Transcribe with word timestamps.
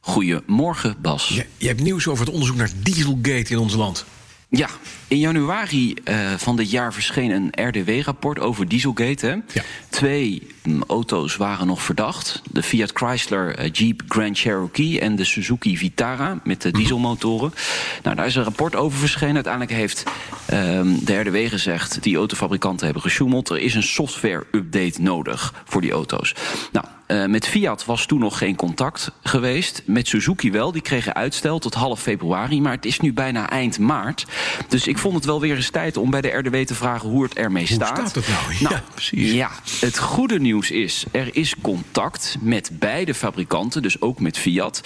Goedemorgen, 0.00 0.96
Bas. 1.00 1.28
Je, 1.28 1.46
je 1.56 1.66
hebt 1.66 1.82
nieuws 1.82 2.08
over 2.08 2.24
het 2.24 2.34
onderzoek 2.34 2.56
naar 2.56 2.70
Dieselgate 2.82 3.52
in 3.52 3.58
ons 3.58 3.74
land. 3.74 4.04
Ja, 4.52 4.68
in 5.08 5.18
januari 5.18 5.94
uh, 6.04 6.32
van 6.36 6.56
dit 6.56 6.70
jaar 6.70 6.92
verscheen 6.92 7.30
een 7.30 7.68
RDW-rapport 7.68 8.38
over 8.38 8.68
Dieselgate. 8.68 9.26
Hè? 9.26 9.32
Ja. 9.32 9.62
Twee 9.88 10.46
um, 10.66 10.82
auto's 10.86 11.36
waren 11.36 11.66
nog 11.66 11.82
verdacht. 11.82 12.42
De 12.52 12.62
Fiat 12.62 12.90
Chrysler 12.94 13.60
uh, 13.60 13.70
Jeep 13.72 14.02
Grand 14.08 14.38
Cherokee 14.38 15.00
en 15.00 15.16
de 15.16 15.24
Suzuki 15.24 15.76
Vitara 15.76 16.40
met 16.44 16.62
de 16.62 16.70
dieselmotoren. 16.70 17.54
Nou, 18.02 18.16
daar 18.16 18.26
is 18.26 18.34
een 18.34 18.42
rapport 18.42 18.76
over 18.76 18.98
verschenen. 18.98 19.34
Uiteindelijk 19.34 19.72
heeft 19.72 20.04
um, 20.52 21.04
de 21.04 21.20
RDW 21.20 21.48
gezegd... 21.48 22.02
die 22.02 22.16
autofabrikanten 22.16 22.84
hebben 22.84 23.02
gesjoemeld. 23.02 23.48
Er 23.48 23.58
is 23.58 23.74
een 23.74 23.82
software-update 23.82 25.02
nodig 25.02 25.54
voor 25.64 25.80
die 25.80 25.92
auto's. 25.92 26.34
Nou, 26.72 26.86
uh, 27.10 27.26
met 27.26 27.46
Fiat 27.46 27.84
was 27.84 28.06
toen 28.06 28.18
nog 28.18 28.38
geen 28.38 28.56
contact 28.56 29.12
geweest. 29.22 29.82
Met 29.84 30.08
Suzuki 30.08 30.50
wel, 30.50 30.72
die 30.72 30.82
kregen 30.82 31.14
uitstel 31.14 31.58
tot 31.58 31.74
half 31.74 32.00
februari. 32.00 32.60
Maar 32.60 32.72
het 32.72 32.84
is 32.84 33.00
nu 33.00 33.12
bijna 33.12 33.50
eind 33.50 33.78
maart. 33.78 34.26
Dus 34.68 34.86
ik 34.86 34.98
vond 34.98 35.14
het 35.14 35.24
wel 35.24 35.40
weer 35.40 35.56
eens 35.56 35.70
tijd 35.70 35.96
om 35.96 36.10
bij 36.10 36.20
de 36.20 36.28
RDW 36.28 36.56
te 36.56 36.74
vragen 36.74 37.08
hoe 37.08 37.22
het 37.22 37.34
ermee 37.34 37.66
Hoe 37.66 37.74
staat. 37.74 37.98
staat 37.98 38.14
het 38.14 38.28
nou? 38.28 38.40
Nou, 38.60 38.74
ja, 38.74 38.82
precies. 38.94 39.32
Ja, 39.32 39.50
het 39.80 39.98
goede 39.98 40.40
nieuws 40.40 40.70
is, 40.70 41.04
er 41.10 41.36
is 41.36 41.54
contact 41.60 42.36
met 42.40 42.70
beide 42.72 43.14
fabrikanten, 43.14 43.82
dus 43.82 44.00
ook 44.00 44.20
met 44.20 44.38
Fiat. 44.38 44.80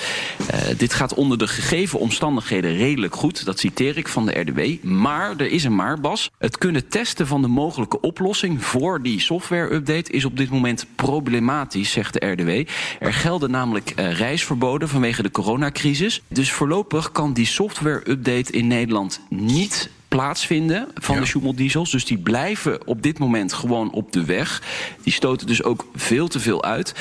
Uh, 0.55 0.61
dit 0.77 0.95
gaat 0.95 1.15
onder 1.15 1.39
de 1.39 1.47
gegeven 1.47 1.99
omstandigheden 1.99 2.77
redelijk 2.77 3.15
goed, 3.15 3.45
dat 3.45 3.59
citeer 3.59 3.97
ik 3.97 4.09
van 4.09 4.27
de 4.27 4.41
RDW. 4.41 4.85
Maar, 4.85 5.37
er 5.37 5.51
is 5.51 5.65
een 5.65 5.75
maar, 5.75 6.01
Bas. 6.01 6.31
Het 6.39 6.59
kunnen 6.59 6.89
testen 6.89 7.27
van 7.27 7.43
de 7.43 7.49
mogelijke 7.49 8.01
oplossing 8.01 8.65
voor 8.65 9.03
die 9.03 9.21
software-update 9.21 10.13
is 10.13 10.25
op 10.25 10.37
dit 10.37 10.51
moment 10.51 10.87
problematisch, 10.95 11.91
zegt 11.91 12.14
de 12.21 12.27
RDW. 12.27 12.71
Er 13.01 13.13
gelden 13.13 13.51
namelijk 13.51 13.93
uh, 13.97 14.13
reisverboden 14.13 14.89
vanwege 14.89 15.23
de 15.23 15.31
coronacrisis. 15.31 16.23
Dus 16.29 16.53
voorlopig 16.53 17.13
kan 17.13 17.33
die 17.33 17.47
software-update 17.47 18.53
in 18.53 18.67
Nederland 18.67 19.21
niet 19.29 19.91
plaatsvinden 20.09 20.89
van 20.95 21.15
Ja. 21.15 21.21
de 21.21 21.27
Schumel-diesels. 21.27 21.91
Dus 21.91 22.05
die 22.05 22.19
blijven 22.19 22.87
op 22.87 23.03
dit 23.03 23.19
moment 23.19 23.53
gewoon 23.53 23.91
op 23.93 24.13
de 24.13 24.25
weg. 24.25 24.63
Die 25.03 25.13
stoten 25.13 25.47
dus 25.47 25.63
ook 25.63 25.87
veel 25.95 26.29
te 26.29 26.41
veel 26.41 26.65
uit. 26.65 26.95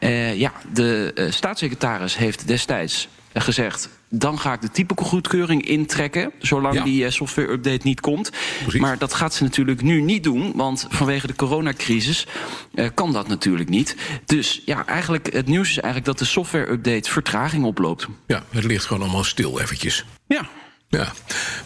Uh, 0.00 0.34
ja, 0.38 0.52
de 0.72 1.12
uh, 1.14 1.30
staatssecretaris 1.30 2.16
heeft 2.16 2.46
destijds 2.46 3.08
gezegd... 3.34 3.88
dan 4.08 4.38
ga 4.38 4.52
ik 4.52 4.60
de 4.60 4.70
typegoedkeuring 4.70 5.66
intrekken... 5.66 6.32
zolang 6.38 6.74
Ja. 6.74 6.84
die 6.84 7.04
uh, 7.04 7.10
software-update 7.10 7.80
niet 7.82 8.00
komt. 8.00 8.30
Precies. 8.62 8.80
Maar 8.80 8.98
dat 8.98 9.14
gaat 9.14 9.34
ze 9.34 9.42
natuurlijk 9.42 9.82
nu 9.82 10.00
niet 10.00 10.24
doen... 10.24 10.52
want 10.54 10.86
vanwege 10.90 11.26
de 11.26 11.34
coronacrisis 11.34 12.26
uh, 12.74 12.88
kan 12.94 13.12
dat 13.12 13.28
natuurlijk 13.28 13.68
niet. 13.68 13.96
Dus 14.26 14.62
ja, 14.64 14.86
eigenlijk, 14.86 15.32
het 15.32 15.46
nieuws 15.46 15.68
is 15.68 15.78
eigenlijk 15.78 16.06
dat 16.06 16.18
de 16.18 16.24
software-update 16.24 17.10
vertraging 17.10 17.64
oploopt. 17.64 18.06
Ja, 18.26 18.44
het 18.50 18.64
ligt 18.64 18.84
gewoon 18.84 19.02
allemaal 19.02 19.24
stil 19.24 19.60
eventjes. 19.60 20.04
Ja, 20.26 20.48
Ja. 20.88 21.12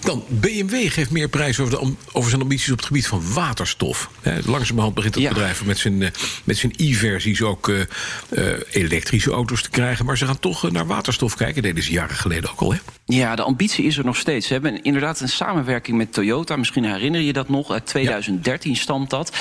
Dan, 0.05 0.24
BMW 0.28 0.91
geeft 0.91 1.10
meer 1.10 1.28
prijs 1.28 1.60
over, 1.60 1.78
de, 1.80 1.92
over 2.12 2.30
zijn 2.30 2.42
ambities 2.42 2.70
op 2.70 2.77
het 2.77 2.86
gebied 2.86 3.06
van 3.06 3.33
waterstof. 3.33 4.11
Hè, 4.20 4.38
langzamerhand 4.44 4.94
begint 4.94 5.14
het 5.14 5.22
Ja. 5.22 5.28
bedrijf 5.28 5.64
met 5.64 5.78
zijn, 5.78 6.02
eh, 6.02 6.11
met 6.45 6.56
zijn 6.56 6.73
e-versies 6.77 7.42
ook 7.42 7.68
eh, 7.68 7.80
eh, 7.80 8.61
elektrische 8.70 9.30
auto's 9.30 9.62
te 9.62 9.70
krijgen. 9.70 10.05
Maar 10.05 10.18
ze 10.18 10.27
gaan 10.27 10.39
toch 10.39 10.70
naar 10.70 10.86
waterstof 10.86 11.36
kijken. 11.36 11.62
Deden 11.62 11.83
ze 11.83 11.92
jaren 11.92 12.17
geleden 12.17 12.51
ook 12.51 12.61
al, 12.61 12.73
hè? 12.73 12.78
Ja, 13.06 13.36
de 13.36 13.42
ambitie 13.42 13.84
is 13.84 13.98
er 13.98 14.05
nog 14.05 14.17
steeds. 14.17 14.46
Ze 14.46 14.52
hebben 14.52 14.83
inderdaad 14.83 15.20
een 15.20 15.28
samenwerking 15.28 15.96
met 15.96 16.12
Toyota. 16.12 16.57
Misschien 16.57 16.84
herinner 16.84 17.20
je 17.20 17.33
dat 17.33 17.48
nog. 17.48 17.70
Uit 17.70 17.86
2013 17.86 18.77
stamt 18.77 19.11
dat. 19.11 19.36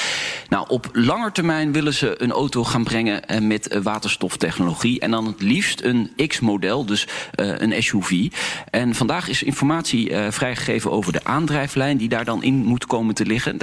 Nou, 0.49 0.65
op 0.69 0.89
lange 0.93 1.31
termijn 1.31 1.71
willen 1.71 1.93
ze 1.93 2.21
een 2.21 2.31
auto 2.31 2.63
gaan 2.63 2.83
brengen 2.83 3.47
met 3.47 3.79
waterstoftechnologie. 3.83 4.99
En 4.99 5.11
dan 5.11 5.25
het 5.25 5.41
liefst 5.41 5.81
een 5.81 6.11
X-model, 6.27 6.85
dus 6.85 7.07
een 7.35 7.83
SUV. 7.83 8.27
En 8.69 8.95
vandaag 8.95 9.27
is 9.27 9.43
informatie 9.43 10.09
eh, 10.09 10.31
vrijgegeven 10.53 10.91
over 10.91 11.11
de 11.11 11.23
aandrijflijn 11.23 11.97
die 11.97 12.09
daar 12.09 12.25
dan 12.25 12.43
in 12.43 12.55
moet 12.55 12.85
komen 12.85 13.15
te 13.15 13.25
liggen. 13.25 13.57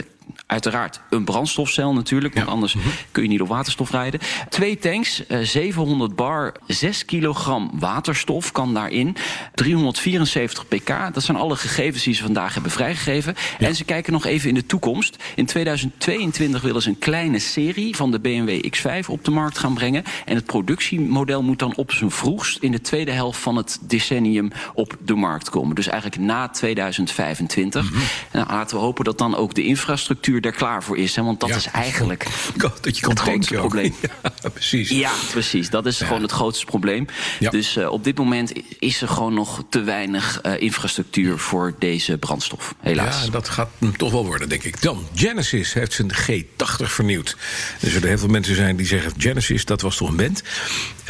Uiteraard 0.51 1.01
een 1.11 1.25
brandstofcel 1.25 1.93
natuurlijk, 1.93 2.35
want 2.35 2.47
Ja. 2.47 2.53
anders 2.53 2.77
kun 3.11 3.23
je 3.23 3.29
niet 3.29 3.41
op 3.41 3.49
waterstof 3.49 3.91
rijden. 3.91 4.21
Twee 4.49 4.79
tanks, 4.79 5.27
eh, 5.27 5.39
700 5.41 6.17
bar, 6.17 6.55
6 6.67 7.05
kilogram 7.05 7.71
waterstof 7.75 8.53
kan 8.53 8.75
daarin. 8.75 9.17
374 9.55 10.69
pk, 10.69 11.15
dat 11.15 11.23
zijn 11.23 11.37
alle 11.37 11.57
gegevens 11.57 12.03
die 12.05 12.15
ze 12.15 12.23
vandaag 12.23 12.55
hebben 12.55 12.73
vrijgegeven. 12.73 13.35
En 13.59 13.75
ze 13.75 13.85
kijken 13.85 14.13
nog 14.13 14.25
even 14.27 14.49
in 14.49 14.55
de 14.55 14.67
toekomst. 14.67 15.17
In 15.35 15.47
2022 15.47 16.63
willen 16.63 16.83
ze 16.83 16.89
een 16.89 16.99
kleine 16.99 17.39
serie 17.39 17.97
van 17.97 18.11
de 18.11 18.21
BMW 18.21 18.67
X5 18.77 19.09
op 19.09 19.25
de 19.25 19.31
markt 19.31 19.59
gaan 19.59 19.75
brengen. 19.75 20.05
En 20.25 20.35
het 20.35 20.45
productiemodel 20.45 21.43
moet 21.43 21.59
dan 21.59 21.77
op 21.77 21.93
zijn 21.93 22.11
vroegst 22.11 22.59
in 22.63 22.73
de 22.73 22.81
tweede 22.81 23.11
helft 23.13 23.39
van 23.41 23.57
het 23.57 23.79
decennium 23.83 24.51
op 24.75 24.97
de 25.05 25.15
markt 25.15 25.51
komen. 25.51 25.75
Dus 25.75 25.87
eigenlijk 25.87 26.23
na 26.23 26.49
2025. 26.49 27.91
Nou, 28.33 28.47
laten 28.49 28.77
we 28.77 28.83
hopen 28.83 29.05
dat 29.05 29.19
dan 29.19 29.37
ook 29.37 29.55
de 29.55 29.65
infrastructuur 29.65 30.40
er 30.41 30.53
klaar 30.53 30.83
voor 30.83 30.99
is. 30.99 31.17
Hè, 31.17 31.23
want 31.23 31.41
dat 31.41 31.49
Ja. 31.49 31.57
is 31.57 31.67
eigenlijk 31.67 32.27
Dat 32.81 32.99
je 32.99 33.09
Het 33.09 33.19
grootste 33.19 33.55
probleem. 33.55 33.95
Ja, 34.43 34.49
precies. 34.53 34.89
ja, 34.89 35.13
precies. 35.31 35.71
Dat 35.71 35.87
is 35.87 36.01
gewoon 36.01 36.23
het 36.23 36.31
grootste 36.33 36.65
probleem. 36.65 37.07
Dus 37.51 37.77
uh, 37.77 37.91
op 37.91 38.05
dit 38.05 38.19
moment 38.19 38.53
is 38.79 39.03
er 39.03 39.09
gewoon 39.09 39.35
nog 39.35 39.63
te 39.69 39.81
weinig 39.83 40.41
uh, 40.47 40.61
infrastructuur 40.61 41.39
voor 41.39 41.75
deze 41.79 42.19
brandstof. 42.19 42.75
Helaas. 42.81 43.25
Ja, 43.25 43.31
dat 43.31 43.49
gaat 43.49 43.71
hem 43.79 43.97
toch 43.97 44.13
wel 44.13 44.27
worden, 44.27 44.49
denk 44.49 44.63
ik. 44.63 44.83
Dan, 44.83 45.07
Genesis 45.15 45.73
heeft 45.73 45.93
zijn 45.93 46.13
G80 46.15 46.85
vernieuwd. 46.85 47.37
Er 47.81 47.91
zullen 47.91 48.09
heel 48.09 48.19
veel 48.19 48.29
mensen 48.29 48.55
zijn 48.57 48.77
die 48.77 48.87
zeggen... 48.87 49.13
Genesis, 49.19 49.65
dat 49.65 49.81
was 49.81 49.97
toch 49.97 50.09
een 50.09 50.17
band? 50.17 50.43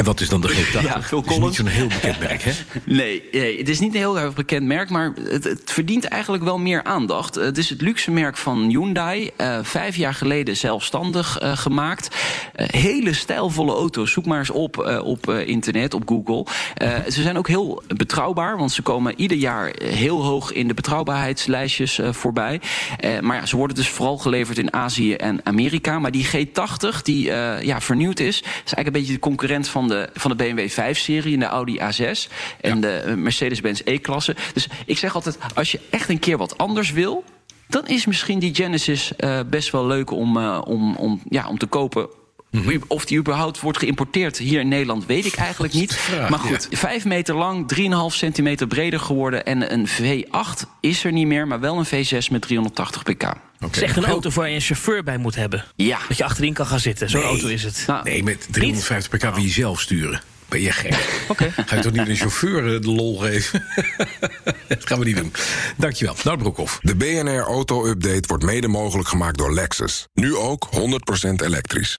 En 0.00 0.06
wat 0.06 0.20
is 0.20 0.28
dan 0.28 0.40
de 0.40 0.48
G80? 0.56 0.82
Ja, 0.82 1.02
Phil 1.02 1.22
Het 1.22 1.30
is 1.30 1.38
niet 1.38 1.54
zo'n 1.54 1.66
heel 1.66 1.86
bekend 1.86 2.18
merk, 2.18 2.42
hè? 2.42 2.52
Nee, 2.84 3.22
nee, 3.32 3.58
het 3.58 3.68
is 3.68 3.80
niet 3.80 3.94
een 3.94 4.00
heel 4.00 4.18
erg 4.18 4.34
bekend 4.34 4.66
merk, 4.66 4.90
maar 4.90 5.12
het, 5.28 5.44
het 5.44 5.62
verdient 5.64 6.04
eigenlijk 6.04 6.44
wel 6.44 6.58
meer 6.58 6.82
aandacht. 6.82 7.34
Het 7.34 7.58
is 7.58 7.70
het 7.70 7.80
luxe 7.80 8.10
merk 8.10 8.36
van 8.36 8.68
Hyundai. 8.68 9.30
Uh, 9.36 9.58
vijf 9.62 9.96
jaar 9.96 10.14
geleden 10.14 10.56
zelfstandig 10.56 11.42
uh, 11.42 11.56
gemaakt. 11.56 12.16
Uh, 12.56 12.66
hele 12.68 13.12
stijlvolle 13.12 13.72
auto's. 13.72 14.12
Zoek 14.12 14.26
maar 14.26 14.38
eens 14.38 14.50
op 14.50 15.00
op 15.04 15.30
internet, 15.30 15.94
op 15.94 16.08
Google. 16.08 16.46
Ze 17.08 17.22
zijn 17.22 17.38
ook 17.38 17.48
heel 17.48 17.82
betrouwbaar, 17.86 18.58
want 18.58 18.72
ze 18.72 18.82
komen 18.82 19.14
ieder 19.16 19.36
jaar 19.36 19.72
heel 19.82 20.22
hoog 20.22 20.52
in 20.52 20.68
de 20.68 20.74
betrouwbaarheidslijstjes 20.74 22.00
voorbij. 22.10 22.60
Maar 23.20 23.36
ja, 23.36 23.46
ze 23.46 23.56
worden 23.56 23.76
dus 23.76 23.88
vooral 23.88 24.18
geleverd 24.18 24.58
in 24.58 24.72
Azië 24.72 25.14
en 25.14 25.40
Amerika. 25.44 25.98
Maar 25.98 26.10
die 26.10 26.26
G80, 26.26 27.02
die 27.02 27.24
ja, 27.62 27.80
vernieuwd 27.80 28.20
is, 28.20 28.38
is 28.38 28.44
eigenlijk 28.44 28.86
een 28.86 28.92
beetje 28.92 29.12
de 29.12 29.18
concurrent 29.18 29.68
van 29.68 29.89
de, 29.90 30.08
van 30.14 30.36
de 30.36 30.36
BMW 30.36 30.70
5-serie 30.70 31.34
en 31.34 31.40
de 31.40 31.46
Audi 31.46 31.78
A6 31.78 32.32
en 32.60 32.80
Ja. 32.80 33.02
de 33.04 33.14
Mercedes-Benz 33.16 33.80
E-klasse. 33.84 34.36
Dus 34.52 34.68
ik 34.86 34.98
zeg 34.98 35.14
altijd, 35.14 35.38
als 35.54 35.72
je 35.72 35.80
echt 35.90 36.08
een 36.08 36.18
keer 36.18 36.36
wat 36.36 36.58
anders 36.58 36.92
wil, 36.92 37.24
dan 37.68 37.86
is 37.86 38.06
misschien 38.06 38.38
die 38.38 38.54
Genesis 38.54 39.12
uh, 39.18 39.40
best 39.50 39.70
wel 39.70 39.86
leuk 39.86 40.10
om, 40.10 40.36
uh, 40.36 40.60
om, 40.64 40.96
om, 40.96 41.20
ja, 41.28 41.48
om 41.48 41.58
te 41.58 41.66
kopen. 41.66 42.08
Mhm. 42.50 42.78
Of 42.86 43.04
die 43.04 43.18
überhaupt 43.18 43.60
wordt 43.60 43.78
geïmporteerd 43.78 44.38
hier 44.38 44.60
in 44.60 44.68
Nederland, 44.68 45.06
weet 45.06 45.24
ik 45.26 45.34
eigenlijk 45.34 45.72
niet. 45.72 45.98
Maar 46.30 46.38
goed, 46.38 46.66
ja. 46.70 46.76
5 46.76 47.04
meter 47.04 47.34
lang, 47.34 47.68
3,5 47.68 48.14
centimeter 48.16 48.66
breder 48.66 49.00
geworden. 49.00 49.44
En 49.46 49.72
een 49.72 49.88
V8 49.88 50.66
is 50.80 51.04
er 51.04 51.12
niet 51.12 51.26
meer, 51.26 51.46
maar 51.46 51.60
wel 51.60 51.78
een 51.78 51.86
V6 52.06 52.30
met 52.30 52.42
380 52.42 53.02
pk. 53.02 53.10
Okay. 53.12 53.34
Het 53.58 53.76
is 53.76 53.82
echt 53.82 53.96
een 53.96 54.04
auto 54.04 54.30
waar 54.30 54.48
je 54.48 54.54
een 54.54 54.60
chauffeur 54.60 55.02
bij 55.02 55.18
moet 55.18 55.34
hebben. 55.34 55.64
Ja. 55.76 55.98
Dat 56.08 56.16
je 56.16 56.24
achterin 56.24 56.52
kan 56.54 56.66
gaan 56.66 56.80
zitten. 56.80 57.10
Zo'n 57.10 57.20
Nee. 57.20 57.28
auto 57.28 57.46
is 57.46 57.62
het. 57.62 57.84
Nou, 57.86 58.04
Nee, 58.04 58.22
met 58.22 58.46
350 58.50 59.10
pk 59.18 59.34
wil 59.34 59.42
je 59.44 59.48
zelf 59.50 59.80
sturen. 59.80 60.20
Ben 60.48 60.60
je 60.60 60.72
gek? 60.72 61.22
Oké. 61.28 61.52
Ga 61.66 61.76
je 61.76 61.82
toch 61.82 61.92
niet 61.92 62.08
een 62.08 62.16
chauffeur 62.16 62.74
eh, 62.74 62.80
de 62.80 62.88
lol 62.90 63.18
geven? 63.18 63.64
dat 64.68 64.86
gaan 64.86 64.98
we 64.98 65.04
niet 65.04 65.16
doen. 65.16 65.32
Dankjewel. 65.76 66.14
Nou, 66.24 66.38
Broekhoff. 66.38 66.78
De 66.82 66.96
BNR 66.96 67.40
Auto 67.42 67.86
Update 67.86 68.22
wordt 68.26 68.44
mede 68.44 68.68
mogelijk 68.68 69.08
gemaakt 69.08 69.38
door 69.38 69.54
Lexus. 69.54 70.06
Nu 70.14 70.36
ook 70.36 70.68
100% 70.70 71.42
elektrisch. 71.44 71.98